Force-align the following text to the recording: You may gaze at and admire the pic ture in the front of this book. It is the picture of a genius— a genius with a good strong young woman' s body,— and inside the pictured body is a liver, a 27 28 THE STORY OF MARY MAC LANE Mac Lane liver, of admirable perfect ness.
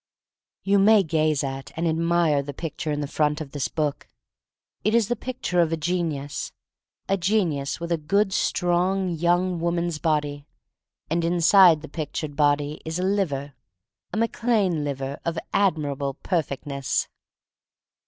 You 0.63 0.79
may 0.79 1.03
gaze 1.03 1.43
at 1.43 1.71
and 1.75 1.87
admire 1.87 2.41
the 2.41 2.55
pic 2.55 2.75
ture 2.75 2.91
in 2.91 3.01
the 3.01 3.07
front 3.07 3.39
of 3.39 3.51
this 3.51 3.67
book. 3.67 4.07
It 4.83 4.95
is 4.95 5.09
the 5.09 5.15
picture 5.15 5.59
of 5.59 5.71
a 5.71 5.77
genius— 5.77 6.51
a 7.07 7.17
genius 7.17 7.79
with 7.79 7.91
a 7.91 7.99
good 7.99 8.33
strong 8.33 9.09
young 9.09 9.59
woman' 9.59 9.89
s 9.89 9.99
body,— 9.99 10.47
and 11.11 11.23
inside 11.23 11.83
the 11.83 11.87
pictured 11.87 12.35
body 12.35 12.81
is 12.83 12.97
a 12.97 13.03
liver, 13.03 13.53
a 14.11 14.17
27 14.17 14.17
28 14.17 14.17
THE 14.17 14.17
STORY 14.17 14.17
OF 14.17 14.19
MARY 14.19 14.19
MAC 14.25 14.45
LANE 14.47 14.73
Mac 14.73 14.73
Lane 14.73 14.83
liver, 14.83 15.19
of 15.23 15.39
admirable 15.53 16.13
perfect 16.23 16.65
ness. 16.65 17.07